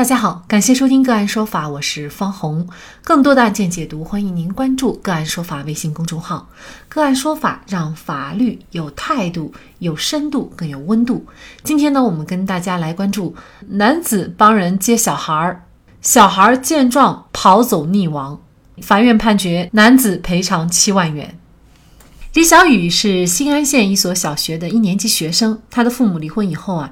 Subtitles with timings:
[0.00, 2.66] 大家好，感谢收听个案说法，我是方红。
[3.04, 6.48] 更多的案件解读，欢迎您关注个案说法微信公众号。
[6.88, 11.26] 个案说法让法律有态度、有深度、更有温度。
[11.62, 13.36] 今天呢，我们跟大家来关注
[13.68, 15.64] 男子帮人接小孩儿，
[16.00, 18.40] 小孩儿见状跑走溺亡，
[18.80, 21.38] 法院判决男子赔偿七万元。
[22.32, 26.90] 李小雨是新安县一所小学的一年级学生，他的父母离婚以后啊。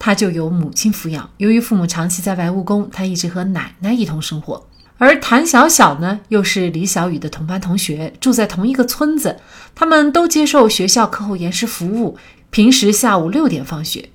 [0.00, 1.30] 他就由母亲抚养。
[1.36, 4.66] 由于父母长期在外务工，他一直和奶奶一同生活。
[4.96, 9.36] 而谭小小呢，又是李小雨的同班同学，住在同一个村子。
[9.74, 12.18] 他们都接受学校课后延时服务，
[12.50, 14.08] 平时下午六点放学。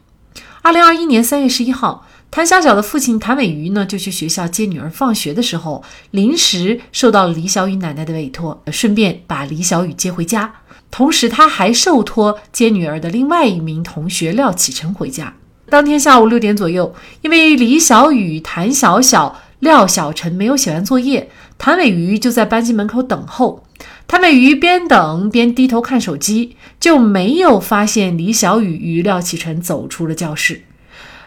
[0.63, 10.51] 二零二一年三月十一号，谭小小的父亲谭伟瑜呢，就去学校接女儿放学的时候，临时受到了李小雨奶奶的委托，顺便把李小雨接回家。
[10.89, 15.33] 同时，他还受托接女儿的另外一名同学廖启成回家。
[15.69, 23.63] 当天下午六点左右，因为李小雨、谭小小、廖小晨没有写完作业，谭伟瑜就在班级门口等候。
[24.07, 30.61] 谭伟瑜边等边低头看手机，就没有发现李小雨与廖启晨走出了教室。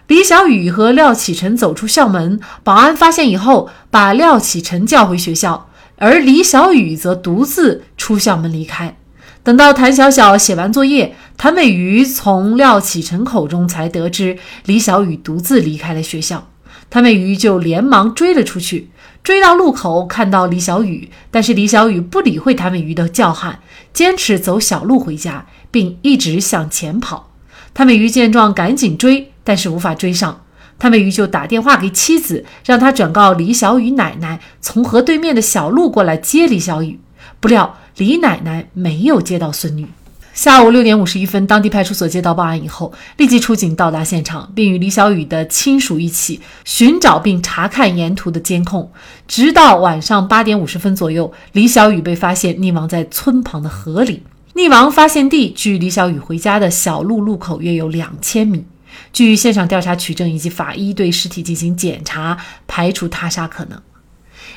[0.07, 8.97] 李小雨和廖启晨走出校门，保安发现以后，把廖启晨叫回学校，而李小雨则独自出校门离开。
[9.49, 16.51] 等到谭小小写完作业，谭美瑜从廖启成口中才得知李小雨独自离开了学校。
[16.91, 18.91] 谭美瑜就连忙追了出去，
[19.23, 23.61] 追到路口看到李小雨，但是李小雨不理会谭美瑜的叫喊，
[23.95, 27.31] 坚持走小路回家，并一直向前跑。
[27.73, 30.43] 谭美瑜见状赶紧追，但是无法追上。
[30.79, 37.01] 谭美瑜就打电话给妻子，让他转告李小雨奶奶从河对面的小路过来接李小雨。
[37.41, 37.79] 不料。
[37.99, 39.87] 李奶奶没有接到孙女。
[40.33, 48.89] 下午六点五十一分，当地派出所接到报案以后，立即出警到达现场，并与李小雨的亲属一起寻找并查看沿途的监控。
[49.27, 54.23] 直到晚上八点五十分左右，李小雨被发现溺亡在村旁的河里。
[54.55, 58.65] 溺亡发现地距李小雨回家的小路路口约有两千米。
[59.13, 62.39] 据现场调查取证以及法医对尸体进行检查，
[62.69, 63.81] 排除他杀可能。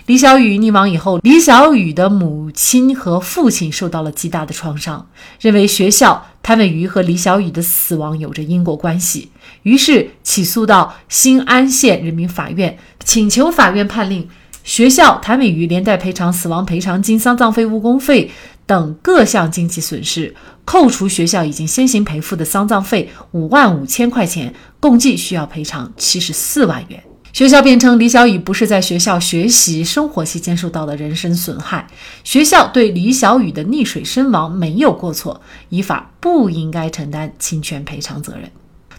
[0.08, 5.08] 李小雨溺亡以后，李小雨的母亲和父亲受到了极大的创伤，
[5.40, 9.30] 认为学校谭伟瑜和李小雨的死亡有着因果关系，
[9.64, 14.28] 于是起诉到新安县人民法院，请求法院判令
[14.64, 18.32] 学校谭伟瑜连带赔偿死亡赔偿金、丧葬费、误工费
[18.66, 20.36] 等各项经济损失，
[20.66, 27.04] 扣除学校已经先行赔付的丧葬费五万五千块钱，共计需要赔偿七十四万元。
[27.34, 31.88] 学校辩称，李小雨不是在学校学习生活期间受到的人身损害，
[32.26, 38.52] 学校对李小雨的溺水身亡没有过错，依法不应该承担侵权赔偿责任。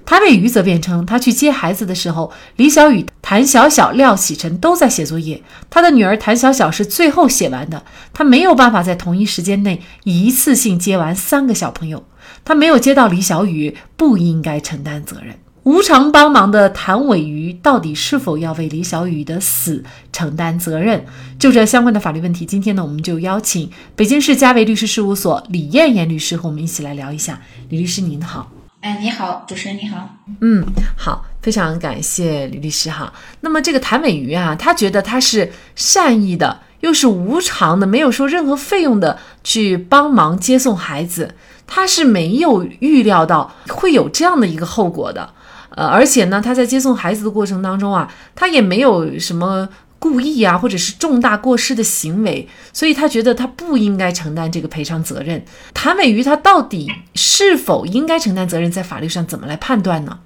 [0.05, 12.05] 谭伟瑜则辩称，他去接孩子的时候，李小雨、谭小小、廖启晨都在写作业，他的女儿谭小小是最后写完的，他没有办法在同一时间内一次性接完三个小朋友，
[12.45, 15.37] 他没有接到李小雨，不应该承担责任。
[15.65, 21.05] 无偿帮忙的谭伟瑜到底是否要为李小雨的死承担责任？
[21.39, 27.41] 就这相关的法律问题，今天呢，我们就邀请北京市嘉维律师事务所李艳艳律师和我们一起来聊一下。
[27.69, 30.09] 李律师您好，哎，你好，主持人你好，
[30.41, 30.65] 嗯，
[30.97, 33.13] 好，非常感谢李律师哈。
[33.43, 41.37] 那么这个谭伟瑜啊，他觉得他是善意的，又是无偿的，没有收任何费用的去帮忙接送孩子，
[41.69, 45.35] 他是没有预料到会有这样的一个后果的。
[45.77, 49.69] 呃，而且呢，他在接送孩子的过程当中啊，他也没有什么
[49.99, 55.45] 故意啊，或者是重大过失的行为，所以他觉得他不应该承担这个赔偿责任。
[55.73, 60.19] 谭伟瑜他到底是否应该承担责任，在法律上怎么来判断呢？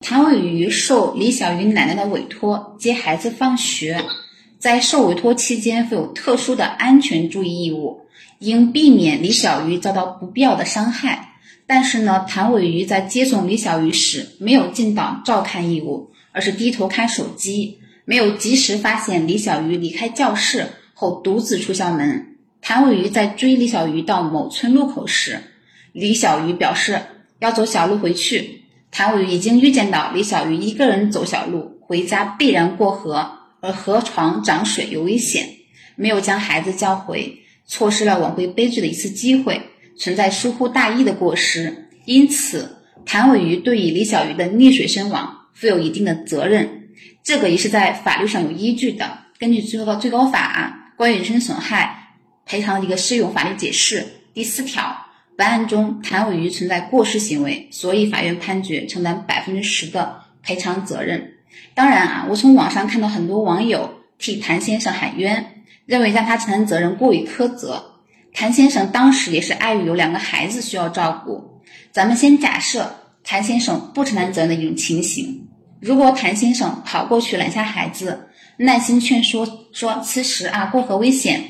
[0.00, 4.04] 谭伟瑜受李小鱼奶奶的委托接孩子放学，
[4.58, 8.00] 在受委托期间负有特殊的安全注意义务，
[8.40, 11.31] 应避免李小鱼遭到不必要的伤害。
[11.74, 22.36] 但是呢，谭伟瑜在接送李小鱼时没有尽到照看义务，而是低头看手机，没有及时发现李小鱼离开教室后独自出校门。
[22.60, 25.38] 谭伟瑜在追李小鱼到某村路口时，
[25.92, 27.00] 李小鱼表示
[27.38, 28.64] 要走小路回去。
[28.90, 35.48] 谭伟瑜已经预见到李小鱼一个人走小路回家必然过河，而河床涨水有危险，
[35.96, 39.70] 没有将孩子叫回，错失了挽回悲剧的一次机会。
[39.96, 46.88] 存在疏忽大意的过失，因此谭伟瑜对于李小鱼的溺水身亡负有一定的责任，
[47.22, 49.18] 这个也是在法律上有依据的。
[49.38, 52.14] 根据最高最高法关于人身损害
[52.46, 55.06] 赔偿的一个适用法律解释第四条，
[55.36, 61.34] 本案中谭伟瑜存在过失行为，所以法院判决承担百分之十的赔偿责任。
[61.74, 67.91] 当然啊，我从网上看到很多网友替谭先生喊冤，认为让他承担责任过于苛责。
[68.32, 71.60] 谭先生当时也是碍于有两个孩子需要照顾。
[71.90, 75.48] 咱们先假设谭先生不承担责任的一种情形，
[75.80, 81.42] 如果谭先生跑过去揽下孩子，耐心劝说说此时啊过河危险，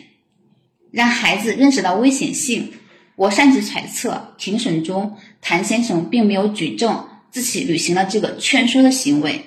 [0.90, 2.72] 让孩子认识到危险性。
[3.14, 9.44] 我擅自揣测，庭审中谭先生并没有举证自己履行了这个劝说的行为，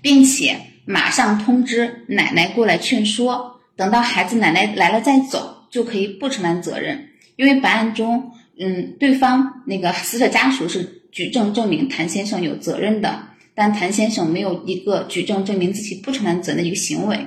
[0.00, 7.08] 并且马上通知奶奶过来劝说，等到孩子奶奶来了再走，就可以不承担责任。
[7.36, 13.22] 因为本案中，嗯，对方那个死者家属是举证证明谭先生有责任的，
[13.54, 17.26] 但谭先生没有一个举证证明自己不承担责任的一个行为。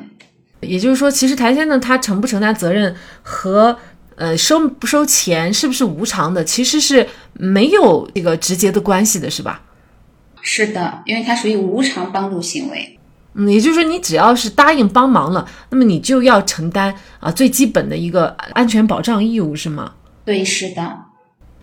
[0.61, 3.77] 也就是说，其实谭先生他承不承担责任和。
[4.17, 6.43] 呃，收不收钱是不是无偿的？
[6.43, 9.63] 其实是没有这个直接的关系的，是吧？
[10.43, 12.99] 是的，因为它属于无偿帮助行为。
[13.33, 19.93] 嗯，也就是说，你只要是答应帮忙了，那么你就要承担啊最基本的一个安全保障义务，是吗？
[20.25, 20.99] 对，是的。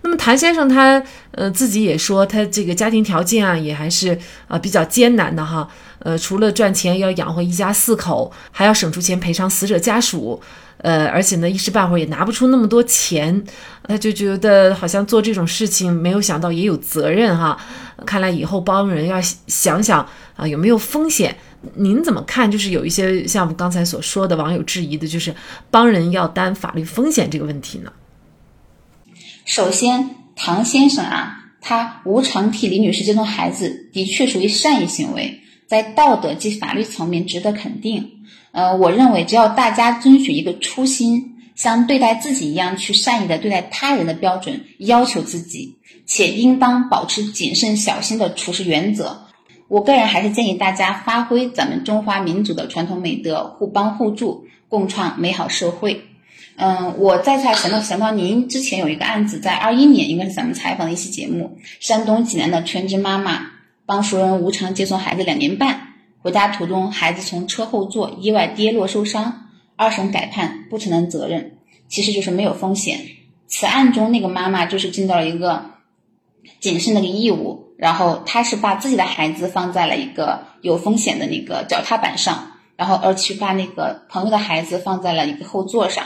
[0.01, 5.69] 那么谭先生他呃自己也说，他这个家庭条件啊也还是啊比较艰难的哈。
[5.99, 10.41] 呃，除了赚钱要养活一家四口，还要省出钱赔偿死者家属。
[10.79, 13.45] 呃，而且呢，一时半会儿也拿不出那么多钱，
[13.83, 17.59] 他就觉得好像做这种事情没有想到也有责任哈。
[18.07, 21.37] 看来以后帮人要想想啊有没有风险。
[21.75, 22.49] 您怎么看？
[22.49, 25.35] 就是有一些像我们刚才所说的网友质疑的，就是
[25.73, 27.93] 帮人要担法律风险这个问题呢？
[29.45, 38.18] 首先，唐先生啊，他无偿替李女士接送孩子，的确属于善意行为，在道德及法律层面值得肯定。
[38.59, 45.77] 呃，我认为只要大家遵循一个初心，像对待自己一样去善意的对待他人的标准要求自己，
[46.07, 49.27] 且应当保持谨慎小心的处事原则。
[49.69, 56.03] 我个人还是建议大家发挥咱们中华民族的传统美德，互帮互助，共创美好社会。
[56.57, 63.53] 嗯，我再次想到想到您之前有一个案子，在二一年应该是咱们采访的一期节目，山东济南的全职妈妈
[63.87, 65.88] 帮熟人无偿接送孩子两年半。
[66.21, 73.01] 回家途中，孩子从车后座意外跌落受伤，二审改判不承担责任，其实就是没有风险。
[73.47, 75.65] 此案中那个妈妈就是尽到了一个
[76.61, 86.05] 谨慎的一个义务，然后她是把自己的孩子放在了一个有风险的那个脚踏板上，然后而去把那个朋友的孩子放在了一个后座上。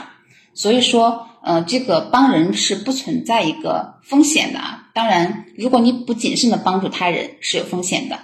[0.53, 4.89] 所以说，呃，这个帮人是不存在一个风险的啊。
[4.93, 8.19] 当然，如果你不谨慎的帮助他人，是有风险的。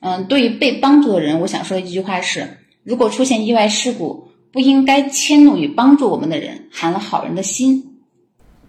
[0.00, 7.84] 嗯，对于被帮助的人，我想说一句话是：如果出现意外事故，不应该迁怒于帮助我们的人，寒了好人的心。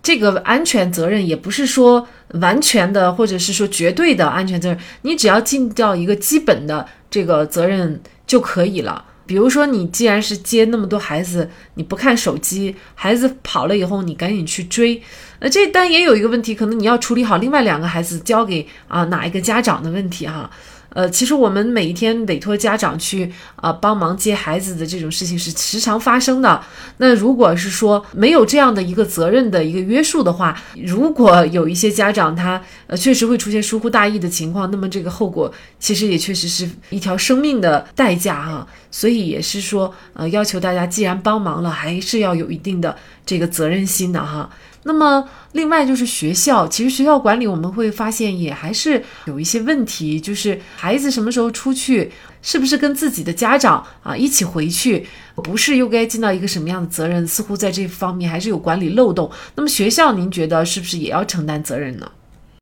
[0.02, 9.06] 这个安全责任也不是说完全的，或者是说绝对的安全责任，你只要尽到一个基本的这个责任就可以了。
[9.26, 15.00] 比如说，你既然是接那么多孩子，你不看手机，孩子跑了以后，你赶紧去追。
[15.38, 20.50] 呃，这单也有一个问题，可能你要处理好另外两个孩子交给啊哪一个家长的问题哈。
[20.89, 26.62] 呃，其实我们每一天委托家长去啊帮忙接孩子的这种事情是时常发生的。
[26.97, 38.68] 那如果是说没有这样的一个责任的一个约束的话，如果有一些家长他呃确实会出现疏忽大意的情况，那么这个后果其实也确实是一条生命的代价啊。
[38.92, 44.49] 所以也是说，呃，要求大家既然帮忙了，还是要有一定的这个责任心的哈。
[44.83, 55.06] 那么，另外就是学校，其实学校管理我们会发现也还是有一些问题，就是孩子什么时候出去，是不是跟自己的家长啊一起回去，
[55.36, 57.28] 不是又该尽到一个什么样的责任？
[57.28, 59.30] 似乎在这方面还是有管理漏洞。
[59.56, 62.09] 那么学校，您觉得是不是也要承担责任呢？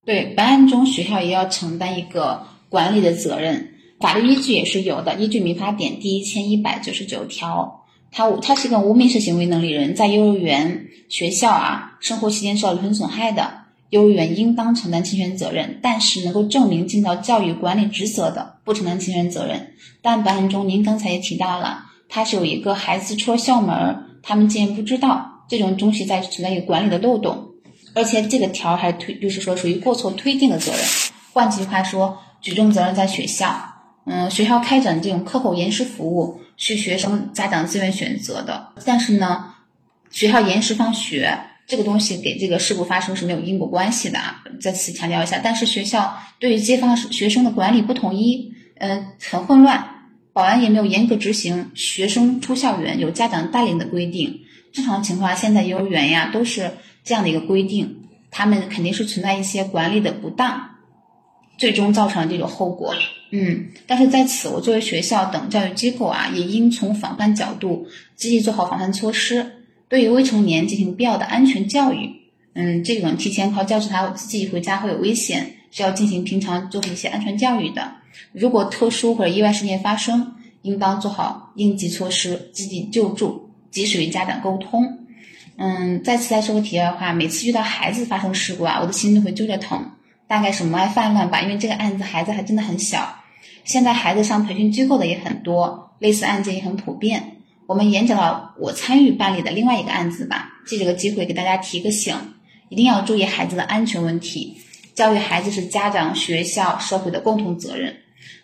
[0.04, 7.84] 对，本案中学校也要承担一个管理的责任，法律依据也是有的，依据民法典第一千一百九十九条。
[8.10, 15.80] 他他是个无民事行为能力人，在幼儿园、学校啊生活期间受到人身损害的，幼儿园应当承担侵权责任。
[15.82, 19.74] 但是能够证明尽到教育管理职责的，不承担侵权责任。
[20.02, 27.52] 但本案中您刚才也提到了，他是有一个孩子出了校门，他们竟然不知道，这种东西在存在一个管理的漏洞，
[27.94, 30.82] 而且这个条还推就是说属于过错推定的责任。
[31.32, 33.56] 换句话说，举证责任在学校，
[34.06, 36.42] 嗯，学校开展这种课后延时服务。
[36.60, 39.46] 是学生家长自愿选择的，但是呢，
[40.12, 44.44] 学校延时放学这个东西给这个事故发生是没有因果关系的啊。
[44.60, 49.86] 再次强调一下，但是学校对于接放学生的管理不统一，嗯，很混乱，
[50.34, 54.42] 保安也没有严格执行学生出校园有家长带领的规定。
[54.74, 56.72] 正常情况，现在幼儿园呀都是
[57.04, 60.76] 这样的一个规定，他们肯定是存在一些管理的不当，
[61.58, 62.94] 最终造成这种后果。
[63.32, 69.57] 嗯，但是在此，我作为学校等教育机构啊，也应从防范角度积极做好防范措施，
[69.90, 72.10] 对于未成年进行必要的安全教育。
[72.54, 77.92] 嗯，这种提前靠教室他自己回家会有危险，需要进行平常做一些安全教育的。
[78.32, 85.06] 如果特殊或者意外事件发生，应当做好应急措施，积极救助，及时与家长沟通。
[85.58, 89.92] 嗯，再次来说个题外话，每次遇到孩子发生事故啊，我的心都会揪着疼，
[90.28, 91.42] 大概是母爱泛滥吧。
[91.42, 93.08] 因为这个案子孩子还真的很小，
[93.64, 97.37] 现在孩子上培训机构的也很多，类似案件也很普遍。
[97.68, 102.16] 我们延展到我参与办理的另外一个案子吧，借这个机会给大家提个醒。
[102.70, 104.58] 一定要注意孩子的安全问题，
[104.94, 107.96] 教育孩子是家长、学校、社会的共同责任。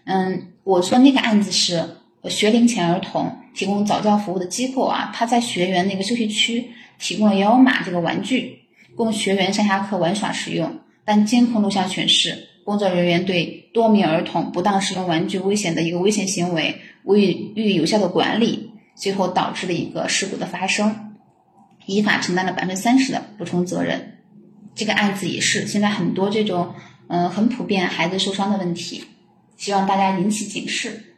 [0.06, 1.84] 嗯，我说那个案子是
[2.30, 8.60] 学龄前儿童提供早教服务的机构啊，他在学员那个休息区提供了摇摇马这个玩具，
[8.96, 10.80] 供学员上下课玩耍使用。
[11.06, 21.12] 但监控录像显示，工作人员对多名儿童不当使用玩具危险的一个危险行为未予有效的管理，最后导致了一个事故的发生。
[21.86, 24.20] 依法承担了百分之三十的补充责任，
[24.74, 26.74] 这个案子也是现在很多这种
[27.10, 29.04] 嗯很普遍孩子受伤的问题，
[29.58, 31.16] 希望大家引起警示。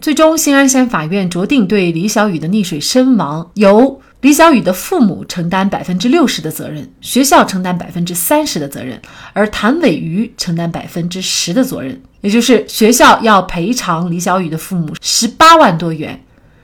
[0.00, 8.98] 最终，新安县法院酌定对李小雨的溺水身亡由李小雨的父母承担百分之六十的责任，学校承担百分之三十的责任，
[9.34, 16.18] 而谭伟瑜承担百分之十的责任，也就是学校要赔偿李小雨的父母十八万多元。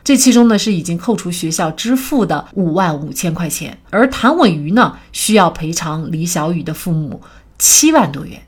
[0.09, 7.21] 这其中呢是已经扣除学校支付的五万五千块钱，而谭伟瑜呢需要赔偿李小雨的父母
[7.59, 8.41] 七万多元。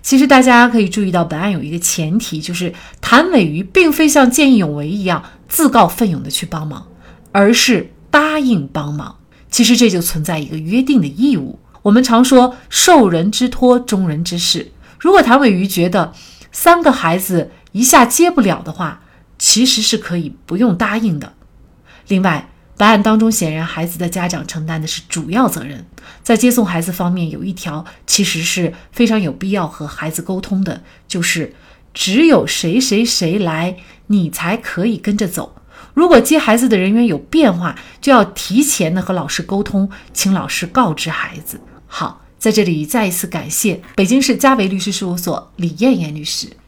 [0.00, 6.86] 其实大家可以注意到，本案有一个前提，就是谭伟瑜并非像见义勇为一样自告奋勇的去帮忙，
[7.32, 9.16] 而是答应帮忙。
[9.50, 11.58] 其实这就存在一个约定的义务。
[11.82, 14.70] 我们常说受人之托，忠人之事。
[15.00, 16.12] 如果谭伟瑜觉得
[16.52, 19.00] 三个孩子一下接不了的话，
[19.38, 21.34] 其实是可以不用答应的。
[22.08, 25.86] 另外，本案当中显然孩子的家长承担的是主要责任，
[26.22, 31.54] 在接送孩子方面有一条其实是非常有必要和孩子沟通的，就是
[31.92, 33.76] 只有谁谁谁来，
[34.08, 35.56] 你才可以跟着走。
[35.94, 41.60] 如果接孩子的人员有变化，就要提前的和老师沟通，请老师告知孩子。
[41.86, 42.22] 好。
[42.38, 46.46] 在这里再一次感谢北京市嘉维律师事务所李艳艳律师。